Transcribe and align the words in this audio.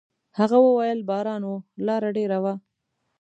هغه 0.39 0.57
وويل: 0.65 0.99
«باران 1.09 1.43
و، 1.51 1.53
لاره 1.85 2.09
ډېره 2.17 2.37
وه.» 2.43 2.53